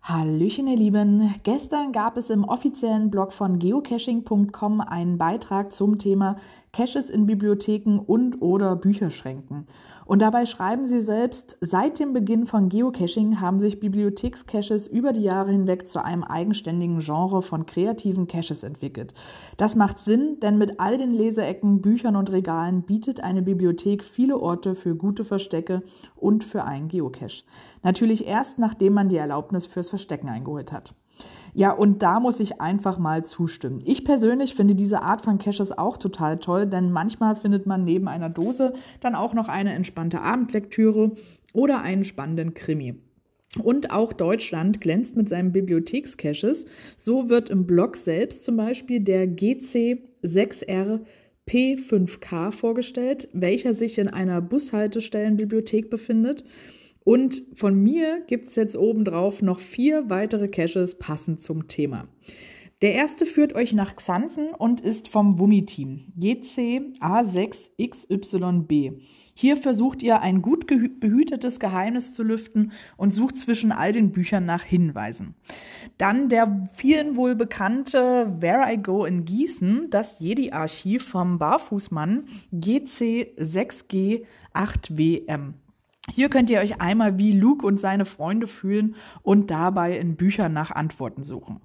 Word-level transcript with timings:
Hallöchen, 0.00 0.66
ihr 0.68 0.76
Lieben. 0.76 1.34
Gestern 1.42 1.92
gab 1.92 2.16
es 2.16 2.30
im 2.30 2.44
offiziellen 2.44 3.10
Blog 3.10 3.32
von 3.32 3.58
geocaching.com 3.58 4.80
einen 4.80 5.18
Beitrag 5.18 5.72
zum 5.72 5.98
Thema 5.98 6.36
Caches 6.74 7.08
in 7.08 7.24
Bibliotheken 7.24 8.00
und 8.04 8.42
oder 8.42 8.74
Bücherschränken. 8.74 9.66
Und 10.06 10.20
dabei 10.22 10.44
schreiben 10.44 10.86
sie 10.86 11.00
selbst, 11.00 11.56
seit 11.60 12.00
dem 12.00 12.12
Beginn 12.12 12.46
von 12.46 12.68
Geocaching 12.68 13.40
haben 13.40 13.60
sich 13.60 13.78
Bibliothekscaches 13.78 14.88
über 14.88 15.12
die 15.12 15.22
Jahre 15.22 15.52
hinweg 15.52 15.86
zu 15.86 16.04
einem 16.04 16.24
eigenständigen 16.24 16.98
Genre 16.98 17.42
von 17.42 17.64
kreativen 17.64 18.26
Caches 18.26 18.64
entwickelt. 18.64 19.14
Das 19.56 19.76
macht 19.76 20.00
Sinn, 20.00 20.40
denn 20.40 20.58
mit 20.58 20.80
all 20.80 20.98
den 20.98 21.12
Leseecken, 21.12 21.80
Büchern 21.80 22.16
und 22.16 22.32
Regalen 22.32 22.82
bietet 22.82 23.20
eine 23.20 23.42
Bibliothek 23.42 24.02
viele 24.02 24.40
Orte 24.40 24.74
für 24.74 24.96
gute 24.96 25.24
Verstecke 25.24 25.84
und 26.16 26.42
für 26.42 26.64
einen 26.64 26.88
Geocache. 26.88 27.44
Natürlich 27.84 28.26
erst, 28.26 28.58
nachdem 28.58 28.94
man 28.94 29.08
die 29.08 29.16
Erlaubnis 29.16 29.66
fürs 29.66 29.90
Verstecken 29.90 30.28
eingeholt 30.28 30.72
hat. 30.72 30.92
Ja, 31.54 31.72
und 31.72 32.02
da 32.02 32.20
muss 32.20 32.40
ich 32.40 32.60
einfach 32.60 32.98
mal 32.98 33.24
zustimmen. 33.24 33.80
Ich 33.84 34.04
persönlich 34.04 34.54
finde 34.54 34.74
diese 34.74 35.02
Art 35.02 35.22
von 35.22 35.38
Caches 35.38 35.76
auch 35.76 35.96
total 35.96 36.38
toll, 36.38 36.66
denn 36.66 36.90
manchmal 36.90 37.36
findet 37.36 37.66
man 37.66 37.84
neben 37.84 38.08
einer 38.08 38.28
Dose 38.28 38.74
dann 39.00 39.14
auch 39.14 39.34
noch 39.34 39.48
eine 39.48 39.72
entspannte 39.72 40.20
Abendlektüre 40.20 41.12
oder 41.52 41.80
einen 41.80 42.04
spannenden 42.04 42.54
Krimi. 42.54 42.96
Und 43.62 43.92
auch 43.92 44.12
Deutschland 44.12 44.80
glänzt 44.80 45.16
mit 45.16 45.28
seinen 45.28 45.52
Bibliothekscaches. 45.52 46.66
So 46.96 47.28
wird 47.28 47.50
im 47.50 47.66
Blog 47.66 47.96
selbst 47.96 48.44
zum 48.44 48.56
Beispiel 48.56 49.00
der 49.00 49.28
GC6R 49.28 51.00
P5K 51.46 52.52
vorgestellt, 52.52 53.28
welcher 53.32 53.74
sich 53.74 53.98
in 53.98 54.08
einer 54.08 54.40
Bushaltestellenbibliothek 54.40 55.90
befindet. 55.90 56.44
Und 57.04 57.42
von 57.54 57.80
mir 57.80 58.22
gibt 58.26 58.48
es 58.48 58.56
jetzt 58.56 58.76
obendrauf 58.76 59.42
noch 59.42 59.60
vier 59.60 60.08
weitere 60.08 60.48
Caches 60.48 60.98
passend 60.98 61.42
zum 61.42 61.68
Thema. 61.68 62.08
Der 62.82 62.94
erste 62.94 63.24
führt 63.24 63.54
euch 63.54 63.72
nach 63.72 63.96
Xanten 63.96 64.48
und 64.48 64.80
ist 64.80 65.08
vom 65.08 65.38
Wummi-Team, 65.38 66.12
GC 66.18 66.92
A6XYB. 67.00 68.98
Hier 69.36 69.56
versucht 69.56 70.02
ihr 70.02 70.20
ein 70.20 70.42
gut 70.42 70.66
behütetes 70.66 71.58
Geheimnis 71.58 72.14
zu 72.14 72.22
lüften 72.22 72.72
und 72.96 73.12
sucht 73.12 73.36
zwischen 73.36 73.72
all 73.72 73.92
den 73.92 74.12
Büchern 74.12 74.44
nach 74.44 74.64
Hinweisen. 74.64 75.34
Dann 75.98 76.28
der 76.28 76.68
vielen 76.74 77.16
wohl 77.16 77.34
bekannte 77.34 78.32
Where 78.40 78.72
I 78.72 78.76
Go 78.76 79.04
in 79.04 79.24
Gießen, 79.24 79.88
das 79.90 80.20
Jedi-Archiv 80.20 81.04
vom 81.04 81.38
Barfußmann 81.38 82.26
GC 82.52 83.34
6G 83.38 84.24
8WM. 84.52 85.54
Hier 86.12 86.28
könnt 86.28 86.50
ihr 86.50 86.60
euch 86.60 86.80
einmal 86.82 87.16
wie 87.18 87.32
Luke 87.32 87.66
und 87.66 87.80
seine 87.80 88.04
Freunde 88.04 88.46
fühlen 88.46 88.94
und 89.22 89.50
dabei 89.50 89.96
in 89.98 90.16
Büchern 90.16 90.52
nach 90.52 90.70
Antworten 90.70 91.22
suchen. 91.22 91.60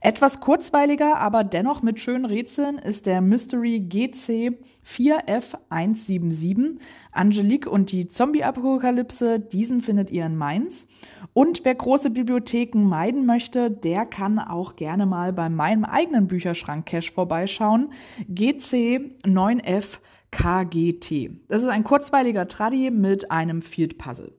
Etwas 0.00 0.40
kurzweiliger, 0.40 1.18
aber 1.18 1.42
dennoch 1.44 1.82
mit 1.82 2.00
schönen 2.00 2.24
Rätseln 2.24 2.78
ist 2.78 3.06
der 3.06 3.20
Mystery 3.20 3.80
GC 3.80 4.56
4F177 4.86 6.78
Angelique 7.10 7.66
und 7.66 7.90
die 7.92 8.08
Zombie-Apokalypse. 8.08 9.40
Diesen 9.40 9.80
findet 9.80 10.10
ihr 10.10 10.26
in 10.26 10.36
Mainz. 10.36 10.86
Und 11.34 11.64
wer 11.64 11.74
große 11.74 12.10
Bibliotheken 12.10 12.84
meiden 12.84 13.26
möchte, 13.26 13.70
der 13.70 14.06
kann 14.06 14.38
auch 14.38 14.76
gerne 14.76 15.06
mal 15.06 15.32
bei 15.32 15.48
meinem 15.48 15.84
eigenen 15.84 16.28
Bücherschrank-Cache 16.28 17.12
vorbeischauen. 17.12 17.92
GC 18.28 19.12
9F 19.24 19.98
KGT. 20.32 21.30
Das 21.48 21.62
ist 21.62 21.68
ein 21.68 21.84
kurzweiliger 21.84 22.48
Tradi 22.48 22.90
mit 22.90 23.30
einem 23.30 23.62
Field 23.62 23.98
Puzzle. 23.98 24.32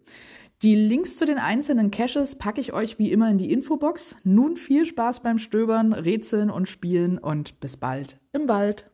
Die 0.62 0.76
Links 0.76 1.18
zu 1.18 1.26
den 1.26 1.38
einzelnen 1.38 1.92
Caches 1.92 2.36
packe 2.36 2.62
ich 2.62 2.74
euch 2.74 3.00
wie 3.00 3.12
immer 3.12 3.30
in 3.30 3.38
die 3.38 3.52
Infobox. 3.52 4.16
Nun 4.24 4.58
viel 4.58 4.86
Spaß 4.86 5.22
beim 5.22 5.38
Stöbern, 5.38 5.94
Rätseln 5.94 6.50
und 6.50 6.68
Spielen 6.68 7.18
und 7.18 7.60
bis 7.60 7.78
bald 7.78 8.18
im 8.32 8.48
Wald. 8.48 8.90